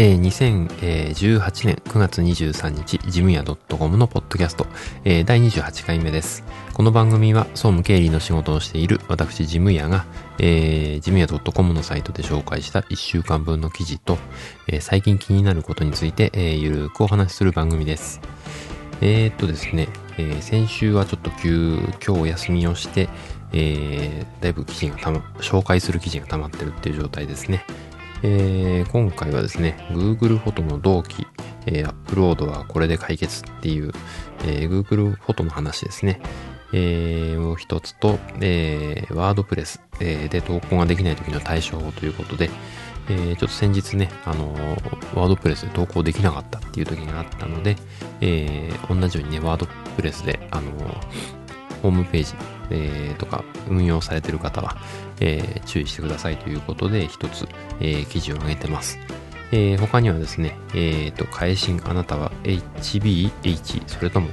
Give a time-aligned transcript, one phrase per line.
[0.00, 4.64] えー、2018年9月23日、ジムヤ .com のポッドキャスト、
[5.02, 6.44] えー、第28回目です。
[6.72, 10.06] この番組は総務経理の仕事をしている私、ジムヤが、
[10.38, 14.18] えー、ジムヤ .com のサイトで紹介した1週間分の記事と、
[14.68, 18.20] えー、最近気になることについて、えー、ゆるくお話しする番組です。
[19.00, 23.08] えー、っとですね、えー、先週はちょっと急、今日お休みをして、
[23.52, 27.64] えー、だいぶ記事がたま、紹介する記事が溜まってるっていう状態ですね。
[28.22, 31.26] えー、今回はですね、Google フォトの同期、
[31.66, 33.92] えー、アップロードはこれで解決っていう、
[34.44, 36.20] えー、Google フォトの話ですね。
[36.72, 42.50] えー、もう一つと、えー、ワードプレス、えー、で投稿ができない時の対処法ということで、
[43.08, 47.76] えー、ちょっと先日ね、あのー、ワードプレスで投稿できなかったっていう時があったので、
[48.20, 49.66] えー、同じようにね、ワード
[49.96, 51.47] プレスで、あのー、
[51.82, 52.34] ホームページ、
[52.70, 54.76] えー、とか運用されてる方は、
[55.20, 57.46] えー、注意してくださいということで一つ、
[57.80, 58.98] えー、記事を上げてます。
[59.50, 64.30] えー、他にはですね、えっ、ー、と、返信あなたは HBH それともっ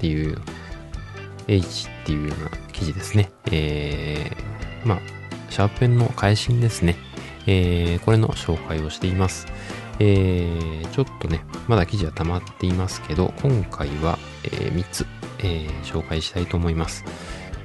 [0.00, 0.38] ていう
[1.48, 3.30] H っていうような記事ですね。
[3.50, 5.00] えー、まあ、
[5.50, 6.96] シャーペンの返信ですね。
[7.46, 9.46] えー、これの紹介をしています。
[9.98, 15.06] えー、ちょっとね、まだ記事は溜まっていますけど、今回は、えー、3つ、
[15.44, 17.04] えー、紹介したいと思います。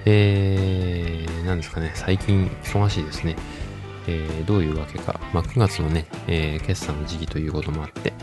[0.06, 3.36] えー、なんですかね、最近忙しいですね。
[4.08, 5.20] えー、どういうわけか。
[5.34, 8.14] まあ、9月のね、えー、決算の時期ということもあって、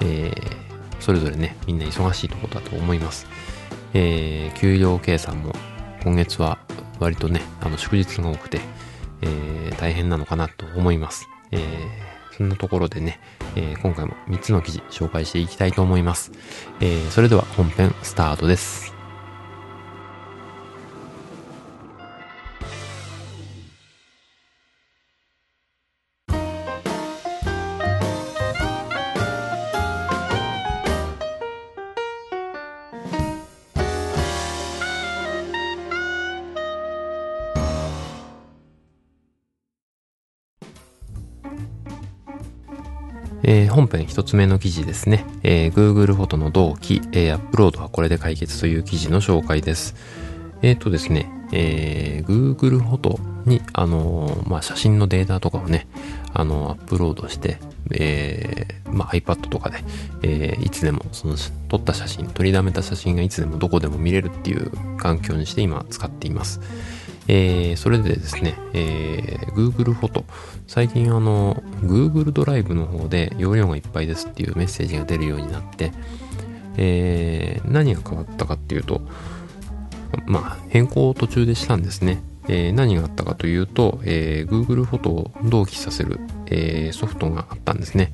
[0.00, 3.26] えー、それぞれね、みんな忙しいところだと思います。
[3.94, 5.52] えー、給料計算も
[6.02, 6.58] 今月は
[6.98, 8.60] 割とね、あの祝日が多くて、
[9.22, 11.28] えー、大変なのかなと思います。
[11.52, 13.20] えー、そんなところでね、
[13.54, 16.32] えー、今回も3つの記事紹介していきたいと思います。
[16.80, 18.93] えー、それでは本編スタートです。
[43.74, 45.26] 本編一つ目の記事ですね。
[45.42, 49.96] えー、Google フォトの同期、えー、アップロードはこれで解決という記事の紹介です。
[50.62, 55.88] えっ、ー、とですね、えー、Google フォトに、あのー、まあ、写真のデータとかをね、
[56.32, 57.58] あのー、アップロードして、
[57.90, 59.78] えー、まあ、iPad とかで、
[60.22, 61.34] えー、いつでもその
[61.68, 66.60] 撮った写真、撮りだめた写真がいつでもどこでも見れるっていう環境にして今使っています。
[67.26, 70.24] えー、それでですね、えー、Google フォト。
[70.66, 75.92] 最近あの、Google ドライブの方で容量がいっぱいですっていうメッセージが出るようになって、
[76.76, 79.02] えー、何が変わったかっていうと、
[80.26, 82.22] まあ、変更を途中でしたんですね。
[82.46, 88.12] えー、何があったかというと、えー、Google フォトを同期させる、えー、ソフトがあったんですね。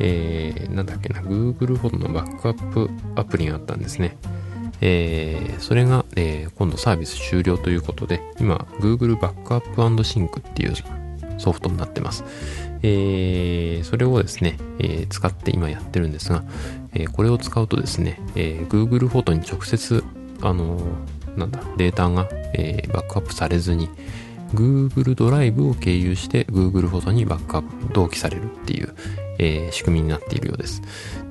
[0.00, 4.16] えー、なんだっけな、Google フォトのバックアップアプリがあったんですね。
[4.80, 10.74] えー、それが、えー、今度サービス終了ということで、今、Google バックアップシンクっていう
[11.38, 12.24] ソフトになってます。
[12.82, 16.44] えー、それをですね、えー、使って今やってるんですが、
[16.94, 20.04] えー、これを使うとですね、えー、Google フォトに直接、
[20.42, 20.80] あの、
[21.36, 23.88] なんだ、データが、えー、バックアップされずに、
[24.54, 28.94] Google ドライブを経由して Google フォトにバックアップ、同期されるっていう、
[29.38, 30.82] えー、仕組みになっているようです。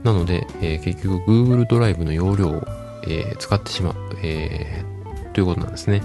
[0.03, 2.63] なので、えー、結局 Google ドライブの容量を
[3.07, 6.01] え、使ってしまう、えー、ということなんですね。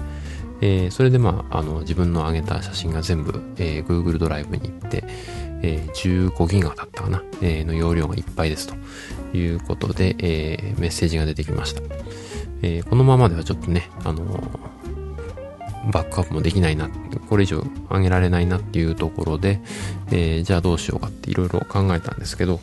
[0.61, 5.03] えー、それでまあ、あの、自分の上げた写真が全部、えー、Google ドライブに行って、
[5.61, 8.75] えー、15ギガだったかな、えー、の容量がいっぱいですと
[9.35, 11.81] いうことで、えー、メッセージが出てきました。
[12.61, 14.23] えー、このままではちょっとね、あの
[15.91, 16.89] バックアップもできないな、
[17.29, 19.59] これ以上上げられないなっていうところで、
[20.11, 22.61] えー、じゃあどうしようかっていろいろ考えたんですけど、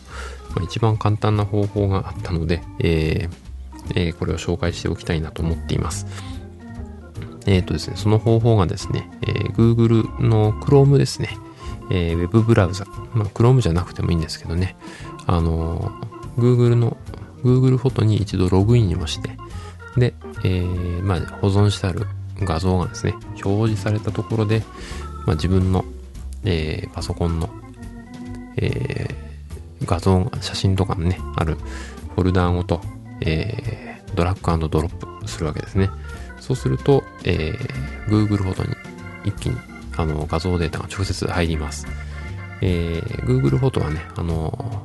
[0.55, 3.51] まあ、一番簡単な方法があったので、えー、
[3.95, 6.07] えー、これを紹介しておきたいなと思っています。
[7.47, 11.37] えっ、ー、とですね、その方法がですね、えー、Google の Chrome ですね、
[11.91, 12.85] えー、ウェブブラウザ、
[13.15, 14.77] まあ、Chrome じゃなくてもいいんですけどね、
[15.27, 15.93] あの
[16.37, 16.97] Google の
[17.43, 19.37] Google フォトに一度ログインをして、
[19.97, 20.15] で、
[20.45, 22.07] えー、まあ、保存してある
[22.41, 23.15] 画像がですね、
[23.45, 24.63] 表示されたところで、
[25.27, 25.85] まあ、自分の、
[26.45, 27.51] えー、パソコンの、
[28.57, 31.57] えー、画像、写真とかのね、ある
[32.15, 32.81] フォルダーごと、
[33.21, 35.91] えー、ドラッグドロップするわけですね。
[36.51, 38.75] そうすると、えー、Google フォトに
[39.25, 39.57] 一気に
[39.97, 41.87] あの画像データが直接入ります。
[42.61, 44.85] えー、Google フォトはね、あの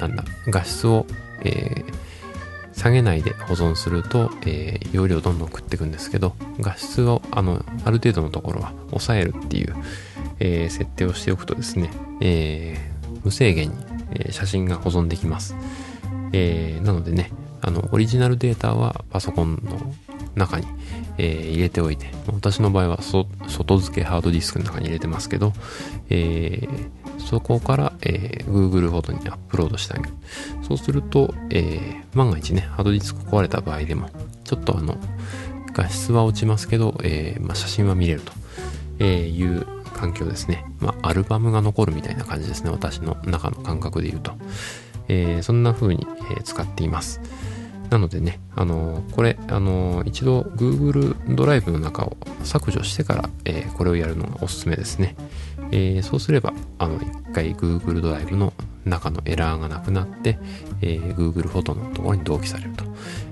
[0.00, 1.04] なんだ、画質を、
[1.42, 9.74] えー、下げないで保存すると、えー、容量どんどん食っていくんですけど、画質を、あの、ある程度のところは抑えるっていう、
[10.38, 11.90] えー、設定をしておくとですね、
[12.20, 13.76] えー、無制限に
[14.12, 15.56] え写真が保存できます。
[16.32, 17.32] えー、なのでね、
[17.62, 19.92] あの、オリジナルデータはパソコンの
[20.34, 20.66] 中に、
[21.18, 25.52] えー、入れておいて、私の場合は外付けハードディスクの中に入れてますけど、
[26.10, 30.10] えー、そこから、えー、Google フォトにアップロードしてあげる。
[30.62, 34.10] そうすると、え、万が一ね、ハードディスク壊れた場合でも、
[34.44, 34.96] ちょっとあの、
[35.72, 38.32] 画質は落ちますけど、えまあ、写真は見れると、
[38.98, 40.64] え、いう環境ですね。
[40.80, 42.70] まあ、アルバムが残るみたいな感じですね。
[42.70, 44.32] 私の中の感覚で言うと。
[45.08, 47.20] え、そんな風に、え、使っています。
[47.90, 55.16] なのでね、あのー、これ、あのー、一度 Google ドライブの中を削除してから、えー、これをやるのがおすすめですね。
[55.70, 58.52] えそうすれば、あの、一回 Google ドライブの
[58.84, 60.38] 中のエラーがなくなって、
[60.80, 62.84] え Google フォトのところに同期されると、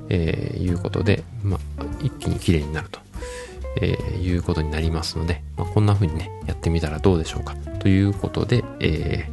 [0.08, 3.00] えいうことで、まあ、一気に綺麗になると、
[3.80, 7.54] えいうことになりますので、まあ、こんな風にね、やってみたらどうでしょうか。
[7.78, 9.30] ということで、え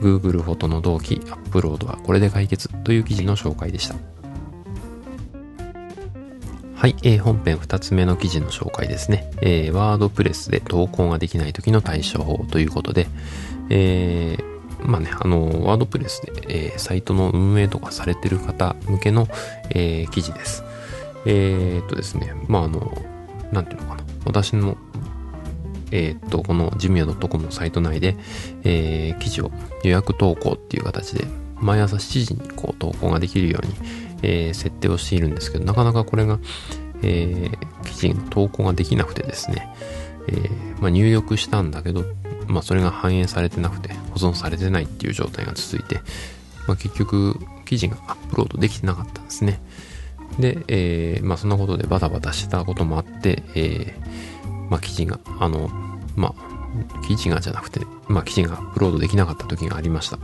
[0.00, 3.96] Google フォトの同期アップロードはこれで解決という記事の紹介でした。
[6.80, 9.30] はい、えー、本編2つ目の記事の紹介ですね。
[9.42, 13.06] えー、ワードプレスで投稿ができない時の対処法ということで、
[13.68, 19.28] えー、まあね、あの、ワードプレスで、えー、サイトの運営とかされてる方向けの、
[19.68, 20.64] えー、記事です。
[21.26, 22.96] えー、っとですね、まああの、
[23.52, 24.04] なんていうのかな。
[24.24, 24.78] 私の
[25.92, 28.16] えー、っと、このジムヤ .com のサイト内で、
[28.64, 29.50] えー、記事を
[29.84, 33.74] 予約投稿っていう形で、毎朝7時にこう投稿ができるように、
[34.22, 36.38] えー、設定をしているんですけど、なかなかこれが、
[37.02, 39.74] えー、記事の投稿ができなくてですね、
[40.28, 42.04] えー、まあ、入力したんだけど、
[42.46, 46.00] まあ、それが反映されてなくて、保存されてないっていう状態が続いて、
[46.66, 49.60] まあ、結局、記事がアップロードできてなかったんですね。
[50.38, 55.70] で、えー、まあ、そんなことでバタバタしたこともあって、えー、まあ、記事が、あの、
[56.16, 60.18] まあ、記事がじゃなくて、まあ、記事がアップロードできなかった時がありました。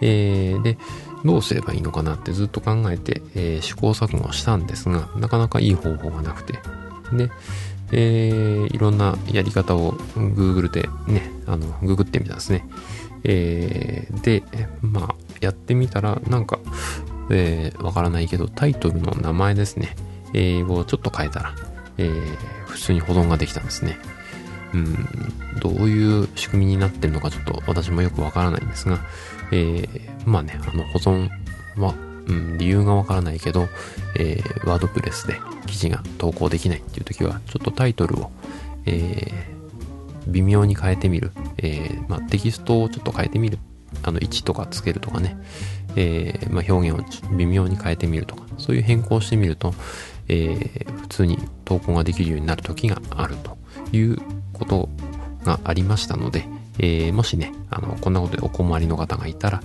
[0.00, 0.78] えー、で、
[1.24, 6.54] どうすればいいのかなってずっと考えて、えー、試行錯誤したんですが、なかなかいい方法がなくて。
[7.12, 7.30] で、
[7.92, 12.66] えー、いろんなやり方を Google でね、あの、ググってみたんですね。
[13.24, 14.42] えー、で、
[14.80, 16.58] まあ、やってみたら、なんか、
[17.30, 19.94] え、わからないけど、タイトルの名前ですね、
[20.34, 21.54] えー、をちょっと変えたら、
[21.98, 22.10] え、
[22.66, 23.98] 普通に保存ができたんですね。
[24.74, 24.96] うん、
[25.60, 29.00] どういう仕組みになってるのかちょっと私もよくわからないんですが、
[29.52, 31.28] えー、まあね、あの保存
[31.76, 31.94] は、
[32.26, 33.68] うん、理由がわからないけど、
[34.18, 38.30] えー、ワードプレスで記事が投稿できないっていう時は、ちょっとタイトルを、
[38.86, 41.30] えー、微妙に変えてみる。
[41.58, 43.58] えー、まあ、テキストをちょっと変えてみる。
[44.02, 45.36] あの、1とかつけるとかね。
[45.96, 49.74] えー、まあ、表現を微妙に変えてみるとか、そういう変更してみると、
[50.28, 53.58] えー、普通に投稿ができるようになる時があると
[53.94, 54.18] いう
[54.52, 54.88] こと
[55.44, 56.46] がありましたので、
[56.78, 59.62] えー、もしね、あの、こんなことでお困りの方がいたら、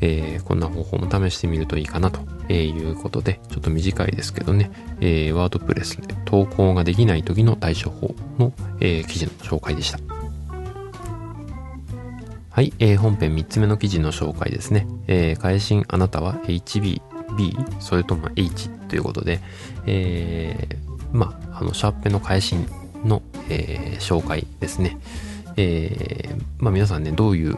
[0.00, 2.20] えー、こんな方法も試してみるといいかなと
[2.50, 4.70] えいうことで、ちょっと短いですけどね、
[5.00, 10.00] えー、ワードプレスで投稿ができない時の対処法の、えー、記事の紹介でした。
[12.50, 14.86] はい、えー、本編3つ目の記事の紹介ですね。
[15.06, 17.00] えー、会心あなたは HB、
[17.38, 19.40] B、それとも H ということで、
[19.86, 22.66] えー、まあ、あの、シャープペの会心
[23.04, 24.98] の、えー、紹介ですね。
[25.60, 27.56] えー、まあ皆さんね、どういう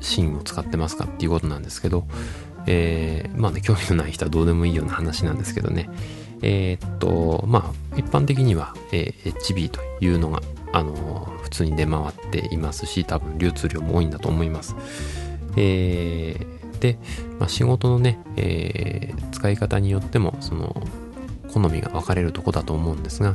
[0.00, 2.06] シーンを使ってますかっていうことなんですけど、
[2.66, 5.90] えー、まあね、興味のない人はどうでもいいような話なんですけどね。
[6.42, 14.76] えー、っと、まあ、一般的には、えー、HB というのが、あのー、普通に出回っていますし、多分流通量も多いんだと思います。
[15.56, 16.98] えー、で、
[17.40, 20.86] まあ、仕事のね、えー、使い方によっても、その、
[21.52, 23.34] 好みが分かれるとこだと思うんですが、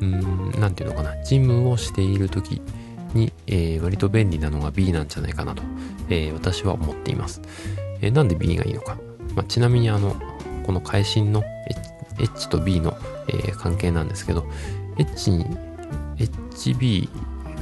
[0.00, 2.62] うん、なんていうのかな、事務をしている時
[3.14, 5.62] に、えー、割と便利なのが B なんじゃないかなと、
[6.08, 7.40] えー、私は思っています。
[8.00, 8.98] えー、なんで B がいいのか。
[9.34, 10.16] まあ、ちなみにあの、
[10.64, 11.44] この会心の
[12.18, 12.96] H と B の、
[13.28, 14.46] えー、関係なんですけど、
[14.98, 15.46] H に、
[16.16, 17.08] HB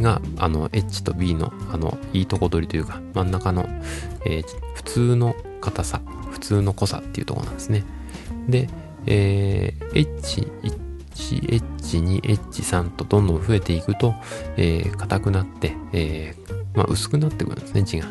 [0.01, 3.67] があの H と B のあのいいとこ取りというか真ん中の、
[4.25, 7.85] えー、普通の硬さ、普通の濃さっていうところなんですね。
[8.49, 8.69] で、
[9.07, 14.15] えー、H1 1H2、H3 とどんどん増えていくと、
[14.57, 18.07] えー、硬くなって、えー、まあ、薄くなってくるんですね、字が。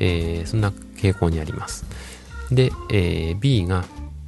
[0.00, 1.84] えー、そんな傾向にあります。
[2.50, 3.84] で、えー、B が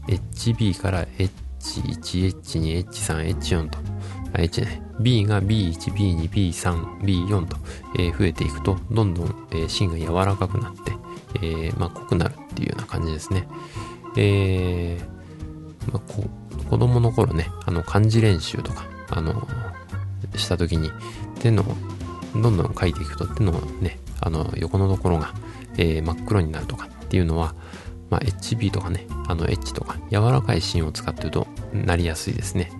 [0.08, 3.78] HB から H1、H2、H3、H4 と、
[4.32, 7.56] あ H ね、B が B1、B2、B3、B4 と、
[7.98, 10.92] えー、増えていくと、どんどん、えー、芯が柔らかくなって、
[11.36, 13.46] えー、まあ、濃くなるっていうような感じですね。
[14.16, 16.39] えー、まあ、こう、
[16.70, 19.46] 子供の頃ね、あの、漢字練習とか、あの、
[20.36, 20.90] した時に、
[21.40, 21.64] 手の、
[22.32, 25.34] どんどん書いていくと手のね、あの、横のところが、
[25.76, 27.54] えー、真っ黒になるとかっていうのは、
[28.08, 32.70] まあ、HB とかね、あの H とか柔らかい芯を使ってるとなりやすいですね。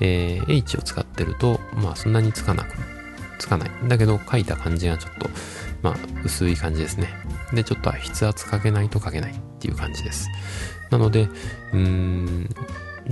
[0.00, 2.76] えー、H を使ってると、まあそんなにつかなく、
[3.38, 3.70] つかない。
[3.88, 5.28] だけど書いた感じがちょっと、
[5.82, 7.08] まあ薄い感じですね。
[7.52, 10.28] で、ちょっと筆圧かけないと書けないっていう感じです。
[10.88, 11.28] なので、
[11.72, 12.48] うーん、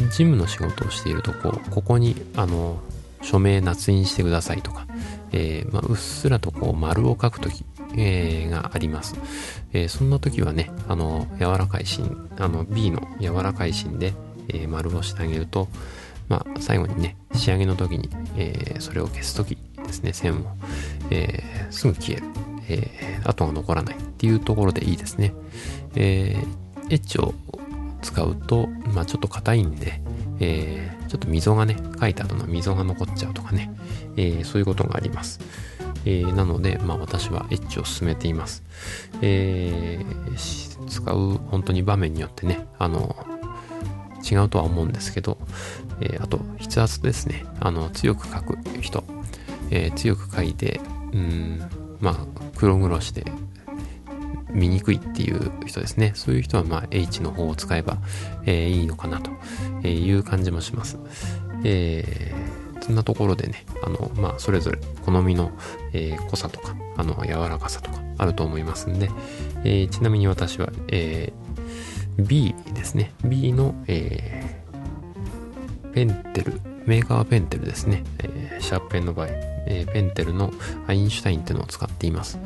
[0.07, 2.81] 事務の仕事をしていると、こ、ここに、あの、
[3.23, 4.87] 署名捺印してくださいとか、
[5.33, 7.65] えー、まあ、うっすらとこう丸を書くとき、
[7.97, 9.17] えー、があります。
[9.73, 14.15] えー、そんな時はね、あの、柔らかい芯、あの、B の柔らかい芯で、
[14.49, 15.69] えー、丸をしてあげると、
[16.29, 20.45] まあ、最後にね、仕上げの時に、えー、それを消す時ですね、線を、
[21.11, 22.27] えー、すぐ消える。
[22.69, 25.33] えー、跡が残らないっていうところでいいですね。
[25.97, 27.35] えー、エッジを
[28.03, 30.01] 使うと、まあ、ちょっと硬いんで、
[30.41, 33.71] えー、ちょっと溝がね、書いた後の溝が残っちゃうとかね、
[34.17, 35.41] えー、そういうことがあります。
[36.05, 38.63] えー、なので、まあ、私はエッジを進めています。
[39.21, 43.17] えー、使う本当に場面によってね、あの、
[44.31, 45.39] 違うとは思うんですけど、
[46.01, 47.45] えー、あと、筆圧ですね。
[47.61, 49.05] あの、強く書く人、
[49.71, 50.81] え、強く書いて、
[51.13, 51.63] うん、
[52.01, 52.17] まあ、
[52.57, 53.25] 黒黒して
[54.51, 56.13] 見にくいっていう人ですね。
[56.15, 57.99] そういう人は、まあ、H の方を使えば、
[58.45, 59.31] えー、いいのかなと
[59.87, 60.99] いう感じもします。
[61.65, 65.53] えー、そんなところでね、あの、まあ、それぞれ好みの、
[65.93, 69.11] えー、濃さとか、あの、柔らかさとかあると思いますんで、
[69.65, 73.13] えー、ちなみに私は、えー、B ですね。
[73.25, 78.05] B の、えー、ペンテル、メーカーペンテルですね。
[78.19, 80.53] えー、シャープペンの場合、えー、ペンテルの
[80.87, 82.39] アインシュタインっていうのを使っています。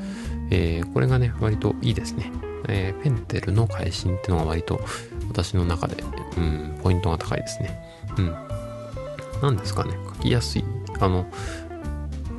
[0.54, 2.30] えー、これがね、割といいですね。
[2.68, 4.80] えー、ペンテルの会心ってのが割と
[5.28, 5.96] 私の中で、
[6.36, 7.80] うん、ポイントが高いですね。
[8.18, 8.36] うん。
[9.40, 10.64] なんですかね、書きやすい。
[11.00, 11.26] あの、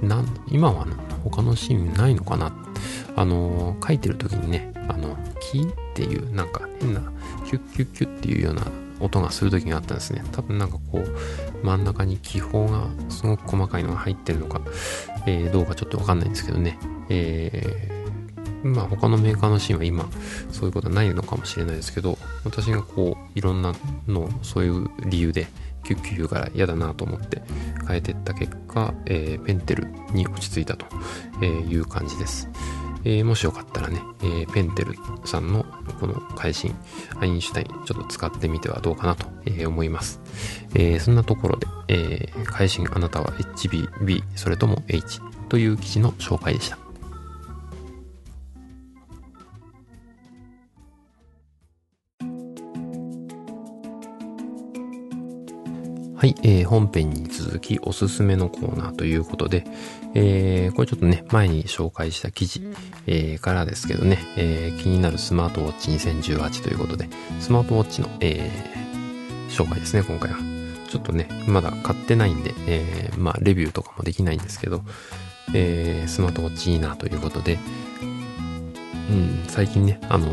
[0.04, 0.86] なん今は
[1.24, 2.54] 他のシーンないのかな
[3.16, 7.02] あの、書いてる時にね、あの、キーっていう、なんか変な、
[7.46, 8.62] キュッキュッキュッっていうような
[9.00, 10.24] 音がする時があったんですね。
[10.32, 14.62] 多分なんかこう、真ん中に気泡がすごく細かいのが入ってるのか、
[15.26, 16.78] えー、どうかちょっとわかんないんですけどね。
[17.10, 17.90] え
[18.64, 20.10] まあ他のメーカーのシーンは今
[20.52, 23.74] そういうことはないのかもしれないですけど私がこういろんな
[24.08, 25.48] のそういう理由で
[25.84, 27.42] キュッキュ言うから嫌だなと思って
[27.88, 30.86] 変えてった結果、えー、ペンテルに落ち着いたと
[31.46, 32.50] いう感じです。
[33.06, 34.94] えー、もしよかったらね、えー、ペンテル
[35.26, 35.66] さんの
[36.00, 36.74] この会心
[37.20, 40.22] アインシュタインちょっと使ってみてはどうかなと、え思います。
[40.74, 46.83] えそんなところで、えー、会心あなたは HBB それとも H という記事の紹介でした。
[56.44, 59.64] えー、本編に続きおすすめのコーナーということで、
[60.14, 62.62] えー、これちょっとね、前に紹介した記事、
[63.08, 67.08] えー、からですけどね、え、気になるスマートウォッチ2018ということで、
[67.40, 68.52] スマートウォッチの、え、
[69.50, 70.38] 紹介ですね、今回は。
[70.90, 74.84] ちょっとね、まだ買ってないんで、え、まあ、レビューとかもできないんですけど、
[75.54, 77.58] え、スマートウォッチいいなということで、
[79.10, 80.28] うん、最近ね、あの、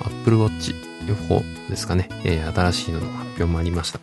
[0.00, 0.74] Apple Watch
[1.06, 4.00] 4ですかね、え、新しいのの発表もありました。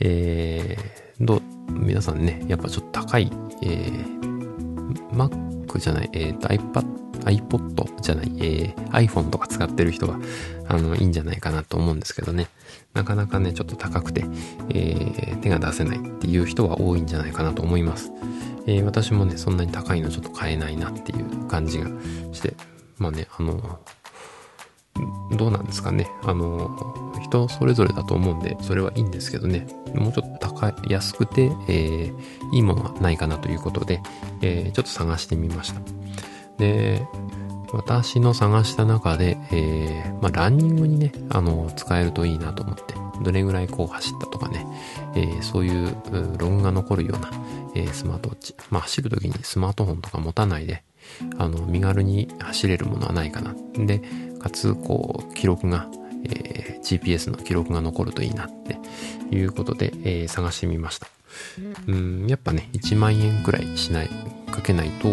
[0.00, 3.30] えー、どう、皆さんね、やっぱちょっと高い、
[3.62, 10.18] えー、Mac じゃない、えっ、ー、と iPad、iPod じゃない、えー、iPhone とか使ってる人が、
[10.68, 12.48] あの、いいんじゃないかなと思うんですけどね。
[12.94, 14.24] なかなかね、ちょっと高くて、
[14.70, 18.10] えー、手が出せないっていう人は多いんじゃないかなと思います。
[18.66, 21.86] えー、私もね、そんなに高いのちょっと買えないなっていう感じが
[22.32, 22.54] して、
[22.98, 23.80] まあね、あの、
[25.36, 26.08] どうなんですかね。
[26.24, 29.66] あの、人それぞれだと思うんで、それはいいんですけどね。
[29.94, 34.00] もうちょっと高い、安くて、えー、いいものがないかなということで、
[34.42, 35.80] えー、ちょっと探してみました。
[36.58, 37.06] で、
[37.72, 44.66] 私の探した中で、えー、まあ、ランニングにね、あの、使えるといいなと思って、どれぐらいこう走ったとかね、
[45.14, 45.94] えー、そういう
[46.38, 47.30] ログが残るような、
[47.74, 48.54] えー、スマートウォッチ。
[48.70, 50.82] まあ、走るときにスマートフォンとか持たないで、
[51.38, 53.54] あの、身軽に走れるものはないかな。
[53.74, 54.02] で、
[54.38, 55.88] かつ、こう、記録が、
[56.24, 58.78] えー、GPS の記録が残るといいなって
[59.34, 61.08] いうことで、えー、探してみました。
[61.86, 64.10] うん、やっぱね、1万円くらいしない、
[64.50, 65.12] かけないと、え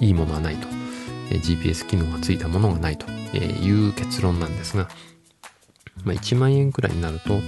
[0.00, 0.66] ー、いいものはないと、
[1.30, 4.88] え、GPS 機能がついたものがないという結論なんですが、
[6.04, 7.40] まあ、1万円くらいになると、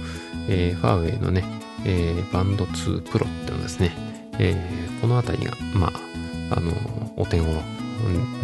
[0.47, 1.43] えー、ファーウェイのね、
[1.85, 3.91] えー、バンド2 Pro っていうのですね、
[4.39, 4.55] え、
[5.01, 6.71] このあたりが、まあ、あの、
[7.17, 7.61] お手頃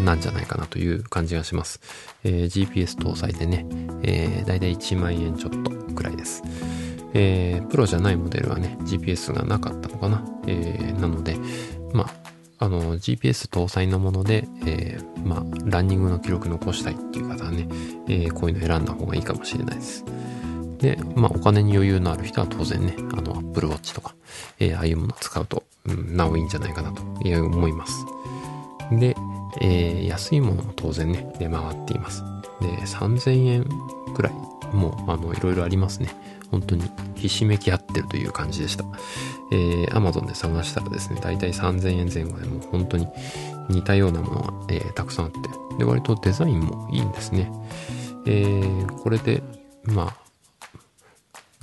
[0.03, 1.79] なんじゃないかなという感じがします。
[2.23, 3.65] えー、GPS 搭載でね、
[4.03, 6.43] えー、だいたい1万円ちょっとくらいです。
[7.13, 10.23] えー、プロじゃないモデルはね、GPS がなかったのかな。
[10.47, 11.37] えー、なので、
[11.93, 12.05] ま
[12.59, 17.67] あ、あの、GPS 搭載のもので、えー、まあ、ランニングの記録残したいっていう方はね、
[18.07, 20.03] えー、こういうの選んだ方がいいかもしれないです。
[20.79, 24.15] で、まあ、お金に余裕のある人は当然ね、あの、Apple Watch とか、
[24.59, 28.05] えー、ああいうものを使うと、うん、なおいいんじゃないかなと思います。
[28.91, 29.15] で、
[29.61, 32.23] えー、安いものも当然ね、出回っています。
[32.61, 33.65] で、3000円
[34.15, 34.33] くらい
[34.73, 36.09] もう、あの、いろいろありますね。
[36.51, 36.83] 本当に
[37.15, 38.85] ひしめき合ってるという感じでした。
[39.51, 43.07] えー、Amazon で探したらですね、だいたい3000円前後でもう本当に
[43.69, 45.39] 似たようなものが、えー、たくさんあって、
[45.77, 47.51] で、割とデザインもいいんですね。
[48.25, 49.43] えー、これで、
[49.83, 50.27] まあ、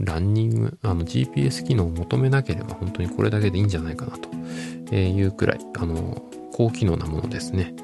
[0.00, 6.22] ランニング、あの GPS 機能を求めなければ本当にこれだけでいいんじゃないかなというくらい、あの、
[6.54, 7.74] 高機能なものですね。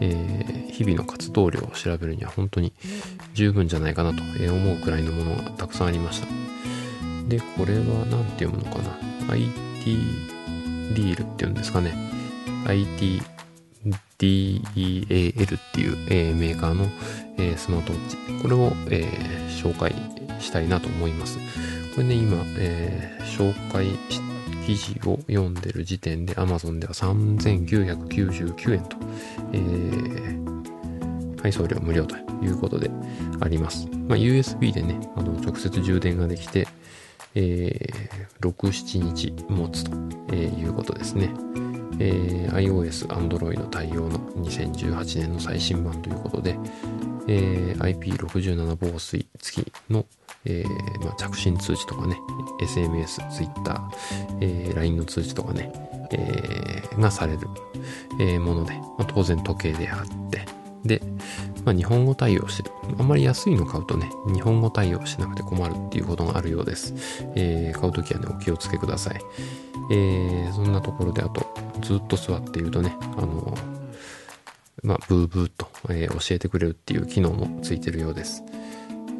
[0.00, 2.72] えー、日々の活動量を調べるには本当に
[3.32, 6.26] 十分じゃないかなと思うくらいのものがたくさんありました。
[7.28, 9.54] で、これは何て読むのかな ?IT
[10.94, 11.92] リールっていうんですかね。
[12.66, 13.20] IT
[14.18, 16.84] DEAL っていう、えー、メーカーの、
[17.36, 18.42] えー、スマートウォッチ。
[18.42, 19.92] これを、えー、紹介
[20.40, 21.38] したいなと思います。
[21.96, 23.86] これね、今、え紹介
[24.64, 28.96] 記事を読んでる時点で Amazon では3999円と、
[29.52, 32.90] えー、配送料無料ということで
[33.40, 33.86] あります。
[34.08, 36.66] まあ、USB でね、あの直接充電ができて、
[37.34, 39.92] えー、6、7日持つと
[40.32, 41.30] えいうことですね。
[42.00, 46.58] えー、iOS、Android 対応の2018年の最新版ということで、
[47.28, 50.04] えー、IP67 防水付きの、
[50.46, 52.20] えーまあ、着信通知とかね、
[52.60, 53.90] SMS、Twitter、
[54.40, 55.72] えー、LINE の通知とかね、
[56.12, 57.48] えー、がされる、
[58.20, 60.46] え、もので、まあ、当然時計であって、
[60.84, 61.00] で、
[61.64, 62.70] まあ、日本語対応してる。
[62.98, 66.94] あんまり安いの買うとね、日本語対応しなくて困るっていうことがあるようです。
[67.34, 69.20] えー、買うときはね、お気をつけください。
[69.90, 71.46] えー、そんなところで、あと、
[71.80, 73.56] ずっと座っているとね、あの、
[74.82, 78.42] まあ、ブーブーと、えー、教えてくれるっていう機能もついてるようです。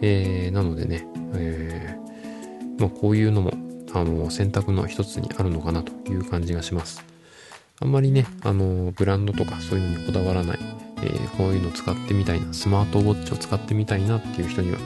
[0.03, 3.53] えー、なのでね、えー、まあ、こういうのも、
[3.93, 7.05] あの、選択の一つにあるのかなという感じがします。
[7.81, 10.59] あんまりね、あの、ブランドとかそういうのにこだわらない、
[11.03, 14.79] えー、こういうの使ってみたいな、スマートウォッチを使ってみたいなっていう人には、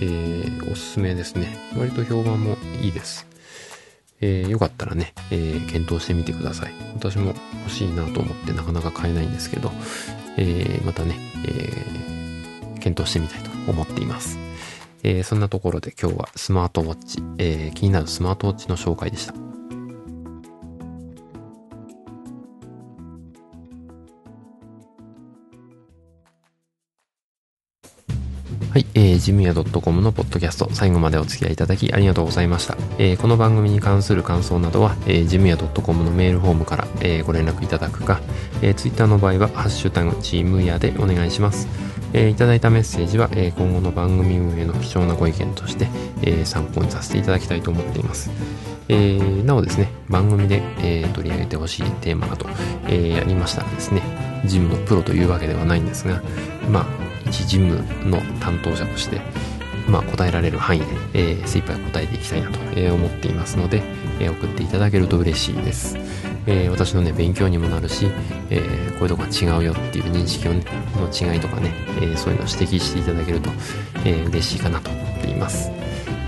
[0.00, 1.56] えー、おすすめですね。
[1.76, 3.26] 割と評判もいいです。
[4.22, 6.72] えー、よかったらね、えー、検討してみてください。
[6.94, 7.34] 私も
[7.64, 9.72] 欲しいなと思ってなかなか買えないんですけど、
[10.36, 12.20] えー、またね、え
[12.80, 14.38] 検討してみたいと思っています。
[15.02, 19.49] えそんなところで今日はスマートウォッチ、え気になるスマートウォッチの紹介でした。
[28.70, 32.76] はい、えー、ジムヤ .com のポッドキャスト、最後までお付き合いいただきありがとうございました。
[32.98, 38.20] えー、この番組に関する感想などは、えー、ジムヤ .com のメールフォームから、えー、ご連絡いただくか、
[38.62, 41.66] えー、ツイッターの場合は、ハッシュタグ、ジムヤでお願いします。
[42.12, 45.88] えー、いただいたメッセージは、えー、今後の番組運営の貴重なご意見として、
[46.22, 48.30] えー、参考にさせていただきたいと思っています。
[48.88, 52.46] えー、なおですね、番組で、えー、取り上げてほしいテーマなど、
[52.86, 54.02] えー、やりましたらですね、
[54.44, 56.22] ジムのプロというわけではないんですが、
[56.70, 57.76] まあ、一事務
[58.08, 59.20] の担当者として、
[59.88, 63.82] まあ、答えられる範囲で、えー、精一杯答えていきたいなと、え、思っていますので、
[64.20, 65.96] えー、送っていただけると嬉しいです。
[66.46, 68.06] えー、私のね、勉強にもなるし、
[68.50, 70.64] えー、こういうとこが違うよっていう認識を、ね、
[70.96, 73.50] の違いとかね、えー、そういうのを指摘していただけると、
[74.04, 75.70] えー、嬉しいかなと思っています。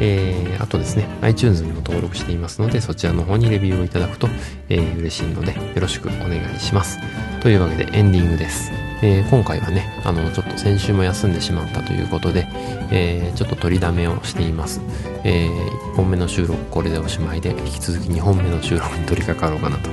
[0.00, 4.28] えー、あとですね、iTunes にも登録していますので、そちらの方にレビューをいただくと、
[4.68, 6.98] えー、嬉しいので、よろしくお願いします。
[7.40, 8.81] というわけでエンディングです。
[9.02, 12.46] えー、今回はね、あの、ちょっと先週も休んでしまったということで、
[12.90, 14.80] えー、ちょっと取りだめをしています。
[15.24, 19.90] えー、1本目の収録これでおしまいで、引き続き2本目の収録に取り掛かろうかなと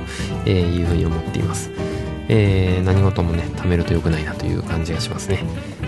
[0.48, 1.72] いうふうに思っています。
[2.28, 5.42] え、何事もね、貯めると良くないなという感じがしますね。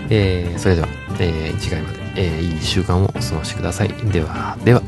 [0.09, 3.87] え、それでは、え、次回まで、えー、いい習慣をお過ごしください。
[3.87, 4.81] では、では。